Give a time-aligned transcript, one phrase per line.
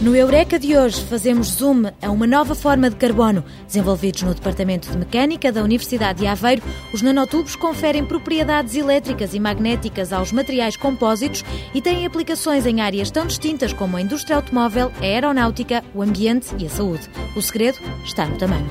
[0.00, 3.44] No Eureka de hoje fazemos zoom a uma nova forma de carbono.
[3.66, 9.38] Desenvolvidos no Departamento de Mecânica da Universidade de Aveiro, os nanotubos conferem propriedades elétricas e
[9.38, 11.44] magnéticas aos materiais compósitos
[11.74, 16.48] e têm aplicações em áreas tão distintas como a indústria automóvel, a aeronáutica, o ambiente
[16.58, 17.06] e a saúde.
[17.36, 18.70] O segredo está no tamanho.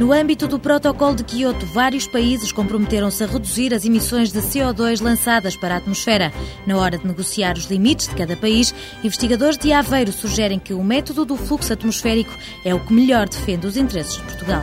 [0.00, 5.02] No âmbito do Protocolo de Quioto, vários países comprometeram-se a reduzir as emissões de CO2
[5.02, 6.32] lançadas para a atmosfera.
[6.66, 8.74] Na hora de negociar os limites de cada país,
[9.04, 12.32] investigadores de Aveiro sugerem que o método do fluxo atmosférico
[12.64, 14.62] é o que melhor defende os interesses de Portugal.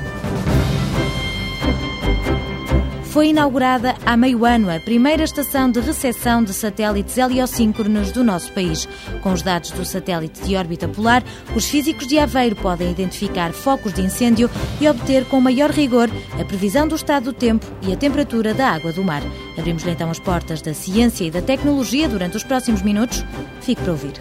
[3.17, 8.51] Foi inaugurada há meio ano a primeira estação de recepção de satélites heliosíncronos do nosso
[8.51, 8.87] país.
[9.23, 11.23] Com os dados do satélite de órbita polar,
[11.55, 16.45] os físicos de Aveiro podem identificar focos de incêndio e obter com maior rigor a
[16.45, 19.23] previsão do estado do tempo e a temperatura da água do mar.
[19.57, 23.25] Abrimos-lhe então as portas da ciência e da tecnologia durante os próximos minutos.
[23.61, 24.13] Fique para ouvir.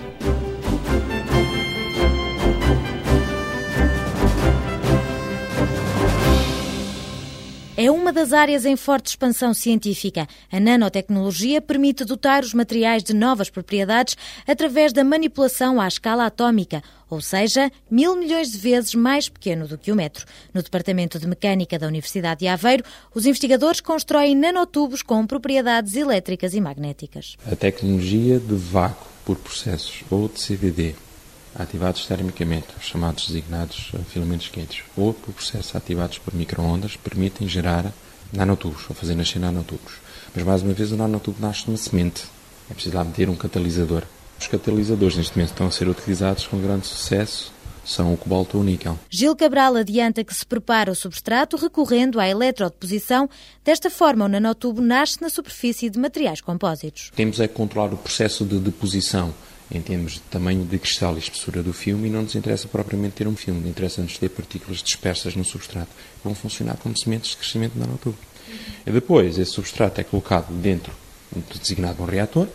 [7.86, 10.26] É uma das áreas em forte expansão científica.
[10.50, 16.82] A nanotecnologia permite dotar os materiais de novas propriedades através da manipulação à escala atómica,
[17.08, 20.26] ou seja, mil milhões de vezes mais pequeno do que o metro.
[20.52, 22.82] No Departamento de Mecânica da Universidade de Aveiro,
[23.14, 27.36] os investigadores constroem nanotubos com propriedades elétricas e magnéticas.
[27.46, 30.96] A tecnologia de vácuo por processos, ou de CVD,
[31.58, 37.92] ativados termicamente, chamados designados eh, filamentos quentes, ou por processos ativados por microondas, permitem gerar
[38.32, 39.94] nanotubos, ou fazer nascer nanotubos.
[40.34, 42.24] Mas, mais uma vez, o nanotubo nasce de uma semente.
[42.70, 44.02] É preciso lá meter um catalisador.
[44.38, 47.52] Os catalisadores, neste momento, estão a ser utilizados com grande sucesso
[47.86, 48.98] são o cobalto ou o níquel.
[49.08, 53.30] Gil Cabral adianta que se prepara o substrato recorrendo à eletrodeposição.
[53.64, 57.12] Desta forma, o nanotubo nasce na superfície de materiais compósitos.
[57.14, 59.32] Temos é que controlar o processo de deposição
[59.70, 63.14] em termos de tamanho de cristal e espessura do filme e não nos interessa propriamente
[63.14, 67.36] ter um filme, interessa-nos ter partículas dispersas no substrato que vão funcionar como sementes de
[67.36, 68.18] crescimento de nanotubo.
[68.86, 70.92] E depois, esse substrato é colocado dentro
[71.32, 72.46] do designado um reator,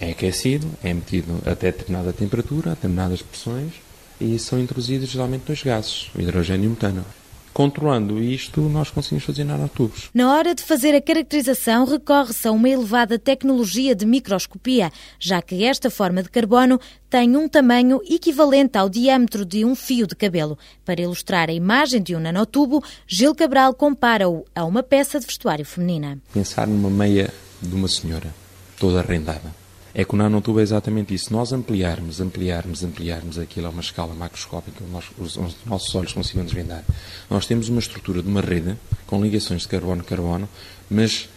[0.00, 3.72] é aquecido, é metido até determinada temperatura, a determinadas pressões
[4.20, 7.04] e são introduzidos geralmente dois gases, o hidrogênio e o metano.
[7.52, 10.10] Controlando isto, nós conseguimos fazer nanotubos.
[10.14, 15.64] Na hora de fazer a caracterização, recorre-se a uma elevada tecnologia de microscopia, já que
[15.64, 16.80] esta forma de carbono
[17.10, 20.58] tem um tamanho equivalente ao diâmetro de um fio de cabelo.
[20.84, 25.64] Para ilustrar a imagem de um nanotubo, Gil Cabral compara-o a uma peça de vestuário
[25.64, 26.18] feminina.
[26.32, 28.34] Pensar numa meia de uma senhora,
[28.78, 29.61] toda rendada
[29.94, 31.32] é que o nanotubo é exatamente isso.
[31.32, 36.44] Nós ampliarmos, ampliarmos, ampliarmos aquilo a uma escala macroscópica, nós, os, os, nossos olhos consigam
[36.44, 36.84] desvendar.
[37.28, 38.76] Nós temos uma estrutura de uma rede
[39.06, 40.48] com ligações de carbono-carbono,
[40.90, 41.28] mas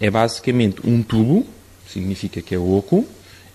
[0.00, 1.46] é basicamente um tubo,
[1.88, 3.04] significa que é oco,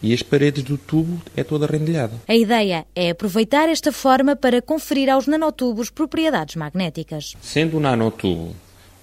[0.01, 2.13] e as paredes do tubo é toda rendilhada.
[2.27, 7.33] A ideia é aproveitar esta forma para conferir aos nanotubos propriedades magnéticas.
[7.41, 8.55] Sendo o nanotubo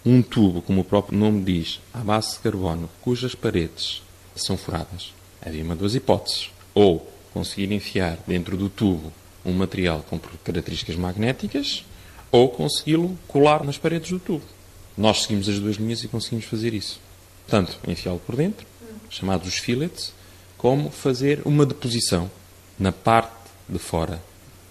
[0.04, 4.02] um tubo, como o próprio nome diz, à base de carbono, cujas paredes
[4.36, 5.12] são furadas,
[5.44, 6.50] Havia uma duas hipóteses.
[6.74, 9.12] Ou conseguir enfiar dentro do tubo
[9.44, 11.84] um material com características magnéticas,
[12.32, 14.44] ou consegui-lo colar nas paredes do tubo.
[14.96, 17.00] Nós seguimos as duas linhas e conseguimos fazer isso.
[17.46, 18.66] Tanto enfiá-lo por dentro,
[19.08, 20.12] chamados os fillets,
[20.56, 22.30] como fazer uma deposição
[22.78, 23.36] na parte
[23.68, 24.20] de fora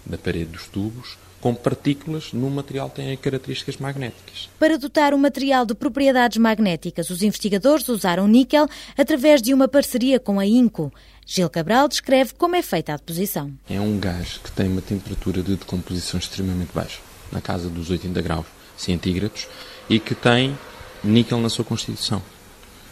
[0.04, 4.48] da parede dos tubos, com partículas no material que têm características magnéticas.
[4.58, 10.18] Para dotar o material de propriedades magnéticas, os investigadores usaram níquel através de uma parceria
[10.18, 10.92] com a INCO.
[11.26, 13.52] Gil Cabral descreve como é feita a deposição.
[13.68, 17.00] É um gás que tem uma temperatura de decomposição extremamente baixa,
[17.32, 19.48] na casa dos 80 graus centígrados,
[19.88, 20.56] e que tem
[21.02, 22.22] níquel na sua constituição.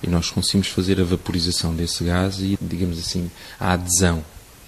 [0.03, 4.25] E nós conseguimos fazer a vaporização desse gás e, digamos assim, a adesão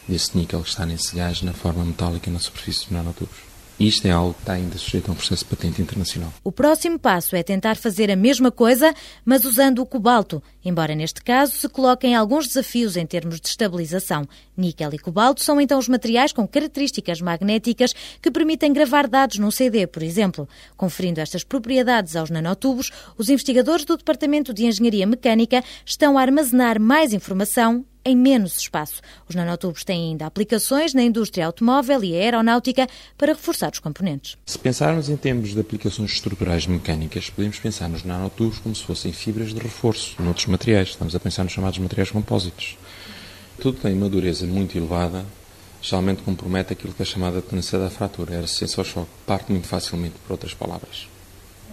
[0.08, 3.45] desse níquel que está nesse gás na forma metálica na superfície dos nanotubos.
[3.78, 6.32] Isto é algo que está ainda sujeito a um processo de patente internacional.
[6.42, 11.22] O próximo passo é tentar fazer a mesma coisa, mas usando o cobalto, embora neste
[11.22, 14.26] caso se coloquem alguns desafios em termos de estabilização.
[14.56, 19.50] Níquel e cobalto são então os materiais com características magnéticas que permitem gravar dados num
[19.50, 20.48] CD, por exemplo.
[20.74, 26.80] Conferindo estas propriedades aos nanotubos, os investigadores do Departamento de Engenharia Mecânica estão a armazenar
[26.80, 29.02] mais informação em menos espaço.
[29.28, 32.86] Os nanotubos têm ainda aplicações na indústria automóvel e aeronáutica
[33.18, 34.38] para reforçar os componentes.
[34.46, 39.12] Se pensarmos em termos de aplicações estruturais mecânicas, podemos pensar nos nanotubos como se fossem
[39.12, 40.90] fibras de reforço noutros materiais.
[40.90, 42.78] Estamos a pensar nos chamados materiais compósitos.
[43.60, 45.26] Tudo tem uma dureza muito elevada,
[45.82, 49.10] geralmente compromete aquilo que é chamada tendência da fratura, a resistência ao choque.
[49.26, 51.08] Parte muito facilmente, por outras palavras.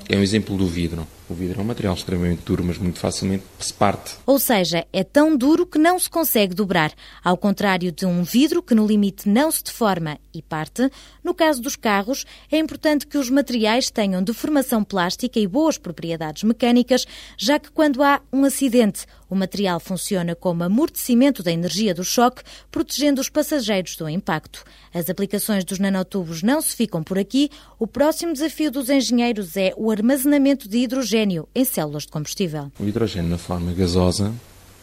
[0.10, 1.08] É um exemplo do vidro.
[1.30, 4.16] O vidro é um material extremamente duro, mas muito facilmente se parte.
[4.26, 6.92] Ou seja, é tão duro que não se consegue dobrar.
[7.24, 10.90] Ao contrário de um vidro que no limite não se deforma e parte,
[11.24, 16.44] no caso dos carros, é importante que os materiais tenham deformação plástica e boas propriedades
[16.44, 17.06] mecânicas,
[17.38, 22.44] já que quando há um acidente, o material funciona como amortecimento da energia do choque,
[22.70, 24.64] protegendo os passageiros do impacto.
[24.94, 27.50] As aplicações dos nanotubos não se ficam por aqui.
[27.80, 31.14] O próximo desafio dos engenheiros é o armazenamento de hidrogênio
[31.54, 32.72] em células de combustível.
[32.80, 34.34] O hidrogênio na forma gasosa,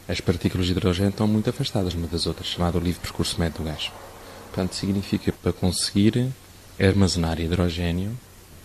[0.08, 3.64] as partículas de hidrogênio estão muito afastadas umas das outras, chamado livre percurso médio do
[3.64, 3.90] gás.
[4.46, 6.28] Portanto, significa que para conseguir
[6.78, 8.16] armazenar hidrogênio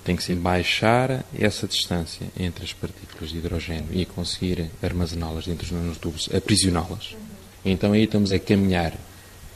[0.03, 5.67] tem que se baixar essa distância entre as partículas de hidrogênio e conseguir armazená-las dentro
[5.67, 7.15] dos nanotubos, aprisioná-las.
[7.65, 8.93] Então aí estamos a caminhar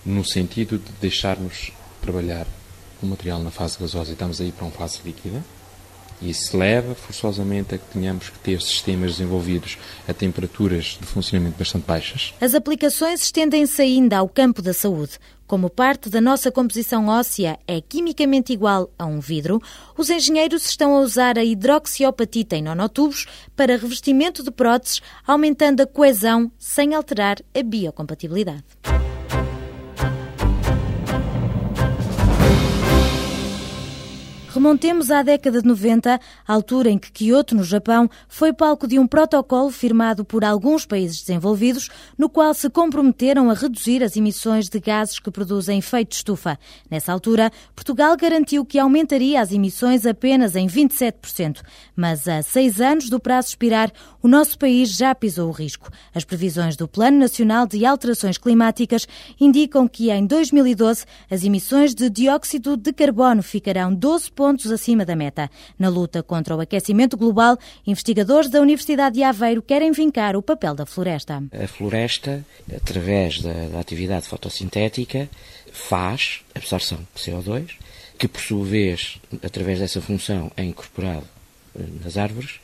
[0.04, 1.72] no sentido de deixarmos
[2.02, 2.48] trabalhar
[3.02, 5.44] o material na fase gasosa e estamos aí para uma fase líquida.
[6.22, 9.78] Isso leva forçosamente a que tenhamos que ter sistemas desenvolvidos
[10.08, 12.34] a temperaturas de funcionamento bastante baixas.
[12.42, 15.18] As aplicações estendem-se ainda ao campo da saúde.
[15.48, 19.60] Como parte da nossa composição óssea é quimicamente igual a um vidro,
[19.98, 23.26] os engenheiros estão a usar a hidroxiopatita em nanotubos
[23.56, 28.64] para revestimento de próteses, aumentando a coesão sem alterar a biocompatibilidade.
[34.60, 39.08] Remontemos à década de 90, altura em que Kyoto, no Japão, foi palco de um
[39.08, 44.78] protocolo firmado por alguns países desenvolvidos, no qual se comprometeram a reduzir as emissões de
[44.82, 46.60] gases que produzem efeito estufa.
[46.92, 51.62] Nessa altura, Portugal garantiu que aumentaria as emissões apenas em 27%,
[51.96, 53.90] mas a seis anos do prazo expirar,
[54.22, 55.90] o nosso país já pisou o risco.
[56.14, 59.08] As previsões do Plano Nacional de Alterações Climáticas
[59.40, 65.16] indicam que em 2012 as emissões de dióxido de carbono ficarão 12 pontos acima da
[65.16, 65.50] meta.
[65.78, 70.76] Na luta contra o aquecimento global, investigadores da Universidade de Aveiro querem vincar o papel
[70.76, 71.44] da floresta.
[71.52, 75.30] A floresta, através da, da atividade fotossintética,
[75.72, 77.72] faz absorção de CO2,
[78.18, 81.26] que por sua vez, através dessa função, é incorporado
[81.76, 82.60] eh, nas árvores,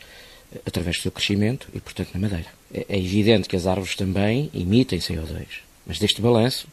[0.53, 2.47] eh, através do seu crescimento e, portanto, na madeira.
[2.73, 5.45] É, é evidente que as árvores também emitem CO2,
[5.85, 6.67] mas deste balanço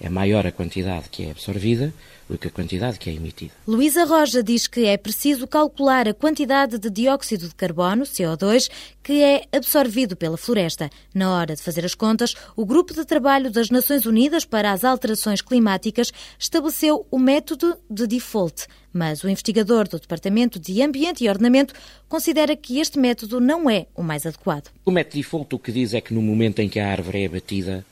[0.00, 1.92] é maior a quantidade que é absorvida
[2.28, 3.52] do que a quantidade que é emitida.
[3.66, 8.68] Luísa Roja diz que é preciso calcular a quantidade de dióxido de carbono, CO2,
[9.02, 10.90] que é absorvido pela floresta.
[11.14, 14.84] Na hora de fazer as contas, o Grupo de Trabalho das Nações Unidas para as
[14.84, 21.28] Alterações Climáticas estabeleceu o método de default, mas o investigador do Departamento de Ambiente e
[21.28, 21.74] Ordenamento
[22.08, 24.70] considera que este método não é o mais adequado.
[24.84, 27.26] O método default o que diz é que no momento em que a árvore é
[27.26, 27.86] abatida,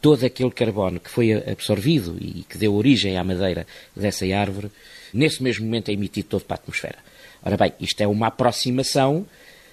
[0.00, 4.70] todo aquele carbono que foi absorvido e que deu origem à madeira dessa árvore,
[5.12, 6.98] nesse mesmo momento é emitido todo para a atmosfera.
[7.42, 9.26] Ora bem, isto é uma aproximação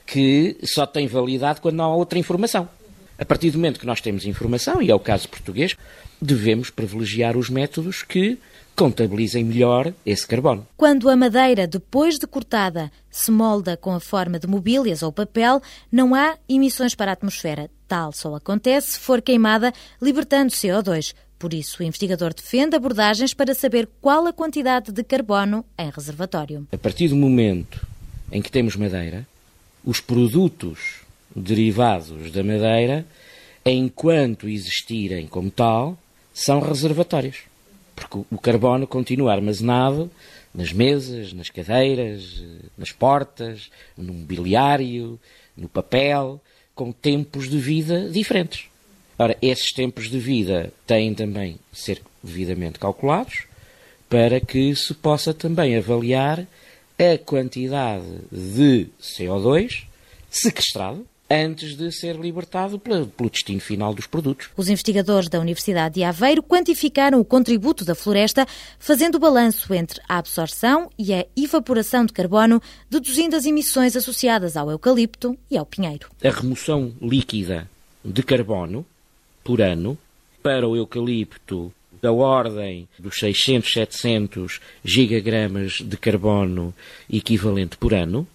[0.06, 2.70] que só tem validade quando não há outra informação.
[3.18, 5.76] A partir do momento que nós temos informação, e é o caso português,
[6.22, 8.38] devemos privilegiar os métodos que
[8.76, 10.68] contabilizem melhor esse carbono.
[10.76, 15.62] Quando a madeira, depois de cortada, se molda com a forma de mobílias ou papel,
[15.90, 17.70] não há emissões para a atmosfera.
[17.88, 21.14] Tal só acontece se for queimada, libertando CO2.
[21.38, 26.68] Por isso, o investigador defende abordagens para saber qual a quantidade de carbono em reservatório.
[26.72, 27.86] A partir do momento
[28.32, 29.28] em que temos madeira,
[29.84, 31.02] os produtos
[31.36, 33.06] derivados da madeira,
[33.66, 35.98] enquanto existirem como tal,
[36.34, 37.44] são reservatórios.
[37.96, 40.10] Porque o carbono continua armazenado
[40.54, 42.44] nas mesas, nas cadeiras,
[42.78, 45.20] nas portas, no mobiliário,
[45.56, 46.42] no papel,
[46.76, 48.66] com tempos de vida diferentes.
[49.18, 53.46] Ora, esses tempos de vida têm também de ser devidamente calculados
[54.10, 56.46] para que se possa também avaliar
[57.00, 59.86] a quantidade de CO2
[60.30, 64.50] sequestrado antes de ser libertado pelo destino final dos produtos.
[64.56, 68.46] Os investigadores da Universidade de Aveiro quantificaram o contributo da floresta,
[68.80, 74.56] fazendo o balanço entre a absorção e a evaporação de carbono, deduzindo as emissões associadas
[74.56, 76.10] ao eucalipto e ao pinheiro.
[76.24, 77.70] A remoção líquida
[78.04, 78.86] de carbono
[79.44, 79.98] por ano
[80.44, 81.74] para o eucalipto
[82.06, 86.72] da ordem dos 600, 700 gigagramas de carbono
[87.12, 88.28] equivalente por ano,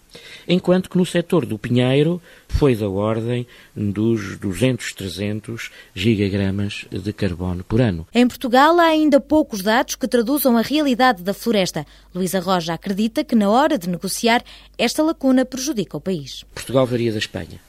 [0.45, 7.63] enquanto que no setor do pinheiro foi da ordem dos 200, 300 gigagramas de carbono
[7.63, 8.05] por ano.
[8.13, 11.87] Em Portugal há ainda poucos dados que traduzam a realidade da floresta.
[12.13, 14.43] Luísa Roja acredita que na hora de negociar
[14.77, 16.43] esta lacuna prejudica o país.
[16.53, 17.61] Portugal varia da Espanha,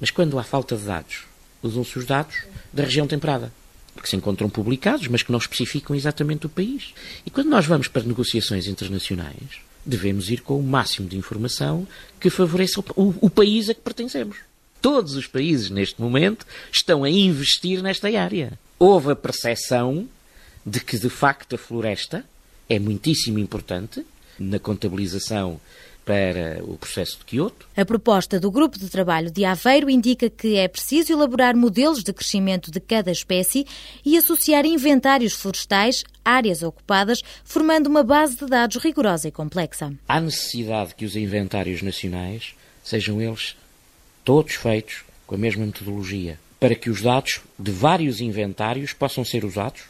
[0.00, 1.24] mas quando há falta de dados,
[1.62, 2.36] usam-se os dados
[2.72, 3.52] da região temperada
[4.00, 6.94] que se encontram publicados, mas que não especificam exatamente o país.
[7.26, 11.86] E quando nós vamos para negociações internacionais, devemos ir com o máximo de informação
[12.20, 14.38] que favoreça o, o país a que pertencemos.
[14.80, 18.58] Todos os países, neste momento, estão a investir nesta área.
[18.78, 20.08] Houve a percepção
[20.64, 22.24] de que, de facto, a floresta
[22.68, 24.04] é muitíssimo importante
[24.38, 25.60] na contabilização
[26.04, 27.66] para o processo de Kyoto.
[27.76, 32.12] A proposta do Grupo de Trabalho de Aveiro indica que é preciso elaborar modelos de
[32.12, 33.66] crescimento de cada espécie
[34.04, 39.92] e associar inventários florestais, áreas ocupadas, formando uma base de dados rigorosa e complexa.
[40.08, 43.56] Há necessidade que os inventários nacionais sejam eles
[44.24, 49.44] todos feitos com a mesma metodologia, para que os dados de vários inventários possam ser
[49.44, 49.82] usados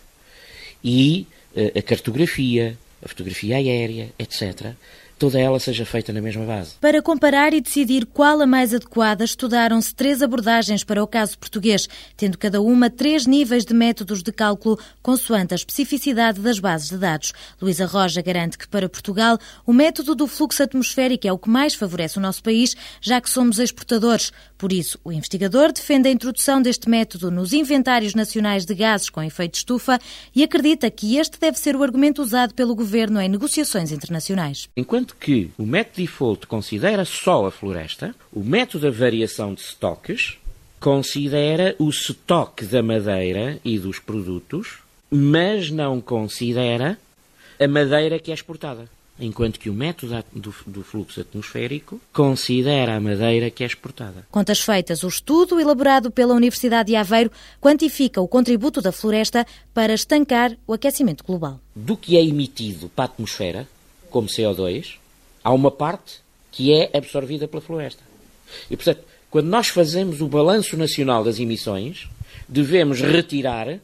[0.83, 4.75] e eh, a cartografia, a fotografia aérea, etc.,
[5.23, 6.73] toda ela seja feita na mesma base.
[6.81, 11.88] Para comparar e decidir qual a mais adequada, estudaram-se três abordagens para o caso português,
[12.17, 16.97] tendo cada uma três níveis de métodos de cálculo consoante a especificidade das bases de
[16.99, 17.33] dados.
[17.61, 21.73] Luísa Roja garante que para Portugal o método do fluxo atmosférico é o que mais
[21.73, 24.33] favorece o nosso país, já que somos exportadores.
[24.62, 29.21] Por isso, o investigador defende a introdução deste método nos inventários nacionais de gases com
[29.21, 29.99] efeito estufa
[30.33, 34.69] e acredita que este deve ser o argumento usado pelo governo em negociações internacionais.
[34.76, 40.38] Enquanto que o método default considera só a floresta, o método da variação de estoques
[40.78, 44.78] considera o estoque da madeira e dos produtos,
[45.11, 46.97] mas não considera
[47.59, 48.88] a madeira que é exportada.
[49.25, 54.26] Enquanto que o método do, do, fluxo atmosférico considera a madeira que é exportada.
[54.33, 59.95] Contas feitas, o estudo elaborado pela Universidade de Aveiro quantifica o contributo da floresta para
[59.95, 61.61] estancar o aquecimento global.
[61.73, 63.69] Do que é emitido para a atmosfera,
[64.11, 64.97] como CO2,
[65.45, 68.02] há uma parte que é absorvida pela floresta.
[68.69, 72.09] E, portanto, quando nós fazemos o balanço nacional das emissões,
[72.49, 73.79] devemos retirar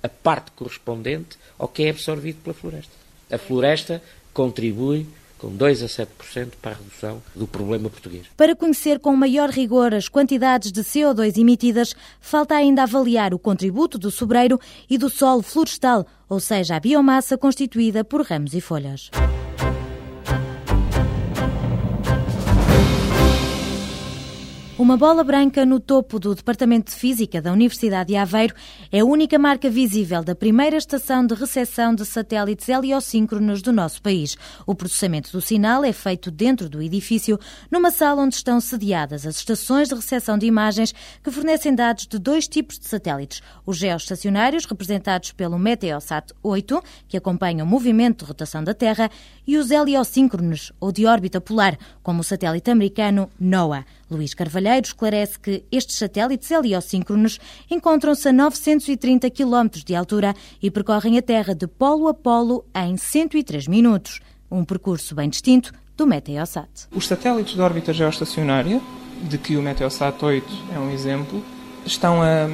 [0.00, 2.92] a parte correspondente ao que é absorvido pela floresta.
[3.30, 4.02] A floresta
[4.40, 5.06] contribui
[5.36, 8.24] com 2 a 7% para a redução do problema português.
[8.38, 13.98] Para conhecer com maior rigor as quantidades de CO2 emitidas, falta ainda avaliar o contributo
[13.98, 19.10] do sobreiro e do solo florestal, ou seja, a biomassa constituída por ramos e folhas.
[24.80, 28.54] Uma bola branca no topo do Departamento de Física da Universidade de Aveiro
[28.90, 34.00] é a única marca visível da primeira estação de recepção de satélites heliosíncronos do nosso
[34.00, 34.38] país.
[34.66, 37.38] O processamento do sinal é feito dentro do edifício,
[37.70, 42.18] numa sala onde estão sediadas as estações de recepção de imagens que fornecem dados de
[42.18, 48.28] dois tipos de satélites: os geoestacionários, representados pelo Meteosat 8, que acompanha o movimento de
[48.28, 49.10] rotação da Terra,
[49.46, 53.84] e os heliosíncronos, ou de órbita polar, como o satélite americano NOAA.
[54.10, 57.38] Luís Carvalheiro esclarece que estes satélites heliosíncronos
[57.70, 62.96] encontram-se a 930 km de altura e percorrem a Terra de polo a polo em
[62.96, 64.20] 103 minutos.
[64.50, 66.88] Um percurso bem distinto do Meteosat.
[66.92, 68.80] Os satélites de órbita geoestacionária,
[69.22, 71.44] de que o Meteosat 8 é um exemplo,
[71.86, 72.48] estão a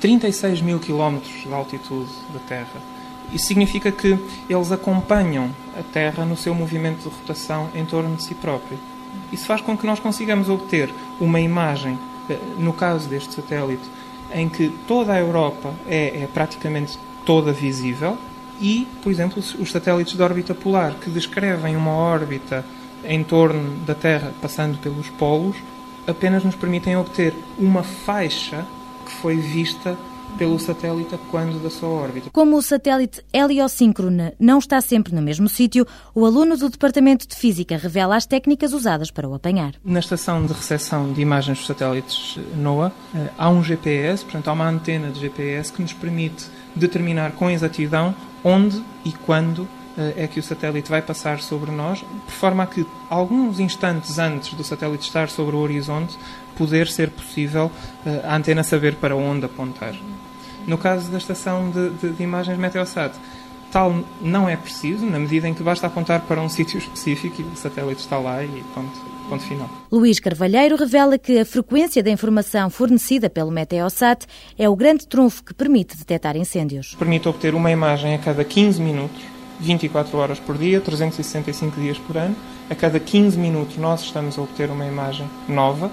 [0.00, 2.80] 36 mil quilómetros de altitude da Terra.
[3.32, 4.16] Isso significa que
[4.48, 8.78] eles acompanham a Terra no seu movimento de rotação em torno de si próprio.
[9.32, 13.82] Isso faz com que nós consigamos obter uma imagem, eh, no caso deste satélite,
[14.34, 18.16] em que toda a Europa é, é praticamente toda visível
[18.60, 22.64] e, por exemplo, os satélites de órbita polar que descrevem uma órbita
[23.04, 25.56] em torno da Terra passando pelos polos
[26.06, 28.66] apenas nos permitem obter uma faixa
[29.04, 29.96] que foi vista
[30.38, 32.30] pelo satélite quando da sua órbita.
[32.30, 37.34] Como o satélite heliosíncrono não está sempre no mesmo sítio, o aluno do Departamento de
[37.36, 39.74] Física revela as técnicas usadas para o apanhar.
[39.84, 44.52] Na estação de recepção de imagens dos satélites NOAA, eh, há um GPS, portanto há
[44.52, 49.81] uma antena de GPS que nos permite determinar com exatidão onde e quando eh,
[50.16, 54.54] é que o satélite vai passar sobre nós, de forma a que alguns instantes antes
[54.54, 56.16] do satélite estar sobre o horizonte,
[56.56, 57.70] poder ser possível
[58.06, 59.94] eh, a antena saber para onde apontar.
[60.66, 63.14] No caso da estação de, de, de imagens Meteosat,
[63.70, 67.44] tal não é preciso, na medida em que basta apontar para um sítio específico e
[67.44, 69.68] o satélite está lá e ponto, ponto final.
[69.90, 74.26] Luís Carvalheiro revela que a frequência da informação fornecida pelo Meteosat
[74.58, 76.94] é o grande trunfo que permite detectar incêndios.
[76.94, 79.20] Permite obter uma imagem a cada 15 minutos,
[79.60, 82.36] 24 horas por dia, 365 dias por ano.
[82.70, 85.90] A cada 15 minutos nós estamos a obter uma imagem nova,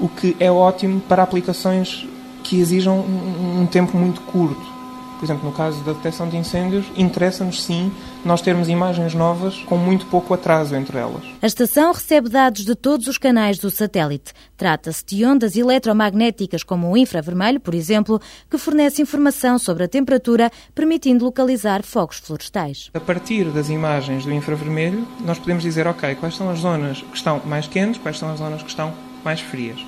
[0.00, 2.06] o que é ótimo para aplicações
[2.42, 4.77] que exijam um, tempo muito curto.
[5.18, 7.92] Por exemplo, no caso da detecção de incêndios, interessa-nos sim
[8.24, 11.24] nós termos imagens novas com muito pouco atraso entre elas.
[11.42, 14.32] A estação recebe dados de todos os canais do satélite.
[14.56, 20.50] Trata-se de ondas eletromagnéticas como o infravermelho, por exemplo, que fornece informação sobre a temperatura,
[20.74, 22.90] permitindo localizar fogos florestais.
[22.94, 27.16] A partir das imagens do infravermelho, nós podemos dizer, ok, quais são as zonas que
[27.16, 28.94] estão mais quentes, quais são as zonas que estão
[29.24, 29.84] mais frias.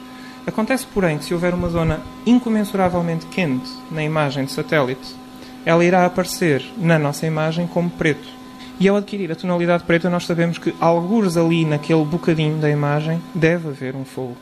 [0.50, 5.14] Acontece, porém, que se houver uma zona incomensuravelmente quente na imagem de satélite,
[5.64, 8.26] ela irá aparecer na nossa imagem como preto.
[8.80, 13.22] E ao adquirir a tonalidade preta, nós sabemos que, alguns ali naquele bocadinho da imagem,
[13.32, 14.36] deve haver um fogo.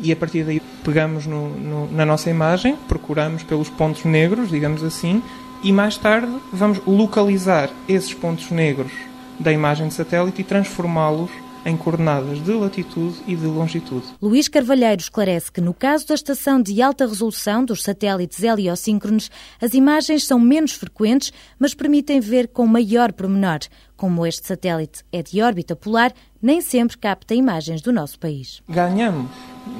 [0.00, 4.82] E a partir daí pegamos no, no, na nossa imagem, procuramos pelos pontos negros, digamos
[4.82, 5.22] assim,
[5.62, 8.90] e mais tarde vamos localizar esses pontos negros
[9.38, 11.30] da imagem de satélite e transformá-los
[11.64, 14.06] em coordenadas de latitude e de longitude.
[14.20, 19.74] Luís Carvalheiro esclarece que, no caso da estação de alta resolução dos satélites heliosíncronos, as
[19.74, 23.60] imagens são menos frequentes, mas permitem ver com maior pormenor.
[23.96, 28.60] Como este satélite é de órbita polar, nem sempre capta imagens do nosso país.
[28.68, 29.30] Ganhamos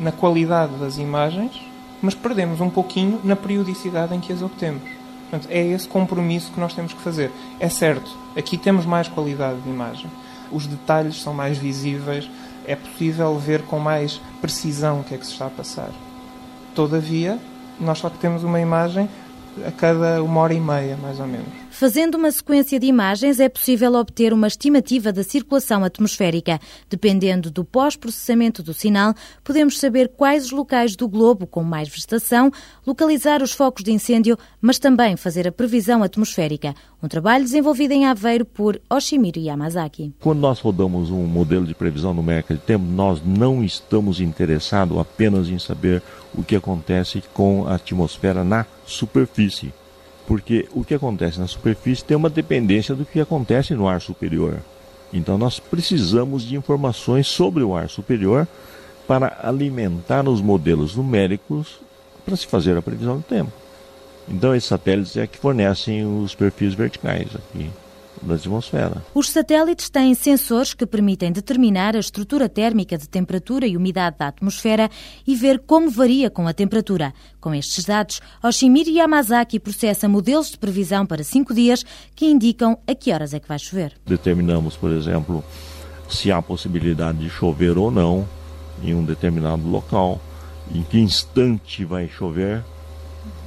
[0.00, 1.60] na qualidade das imagens,
[2.00, 4.82] mas perdemos um pouquinho na periodicidade em que as obtemos.
[5.22, 7.32] Portanto, é esse compromisso que nós temos que fazer.
[7.58, 10.10] É certo, aqui temos mais qualidade de imagem
[10.52, 12.30] os detalhes são mais visíveis,
[12.66, 15.90] é possível ver com mais precisão o que é que se está a passar.
[16.74, 17.38] Todavia,
[17.78, 19.08] nós só temos uma imagem
[19.66, 21.61] a cada uma hora e meia, mais ou menos.
[21.82, 26.60] Fazendo uma sequência de imagens, é possível obter uma estimativa da circulação atmosférica.
[26.88, 29.12] Dependendo do pós-processamento do sinal,
[29.42, 32.52] podemos saber quais os locais do globo com mais vegetação,
[32.86, 36.72] localizar os focos de incêndio, mas também fazer a previsão atmosférica.
[37.02, 40.14] Um trabalho desenvolvido em Aveiro por Oshimiro Yamazaki.
[40.20, 45.48] Quando nós rodamos um modelo de previsão numérica de tempo, nós não estamos interessados apenas
[45.48, 46.00] em saber
[46.32, 49.74] o que acontece com a atmosfera na superfície.
[50.26, 54.58] Porque o que acontece na superfície tem uma dependência do que acontece no ar superior.
[55.12, 58.46] Então nós precisamos de informações sobre o ar superior
[59.06, 61.80] para alimentar os modelos numéricos
[62.24, 63.52] para se fazer a previsão do tempo.
[64.28, 67.70] Então esses satélites é que fornecem os perfis verticais aqui
[68.22, 69.04] da atmosfera.
[69.14, 74.28] Os satélites têm sensores que permitem determinar a estrutura térmica de temperatura e umidade da
[74.28, 74.88] atmosfera
[75.26, 77.12] e ver como varia com a temperatura.
[77.40, 82.94] Com estes dados, Oshimiri Yamazaki processa modelos de previsão para cinco dias que indicam a
[82.94, 83.94] que horas é que vai chover.
[84.06, 85.44] Determinamos, por exemplo,
[86.08, 88.28] se há possibilidade de chover ou não
[88.82, 90.20] em um determinado local,
[90.72, 92.62] em que instante vai chover.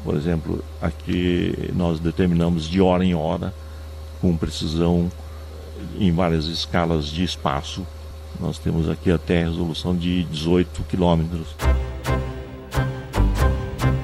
[0.04, 3.54] Por exemplo, aqui nós determinamos de hora em hora
[4.22, 5.12] com precisão
[6.00, 7.86] em várias escalas de espaço.
[8.40, 11.48] Nós temos aqui até resolução de 18 quilômetros.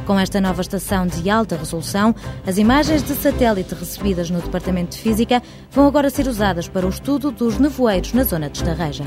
[0.06, 2.14] Com esta nova estação de alta resolução,
[2.46, 6.90] as imagens de satélite recebidas no Departamento de Física vão agora ser usadas para o
[6.90, 9.06] estudo dos nevoeiros na zona de Estarreja.